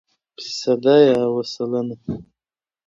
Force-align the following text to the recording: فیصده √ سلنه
فیصده 0.39 0.95
√ 1.33 1.35
سلنه 1.53 1.95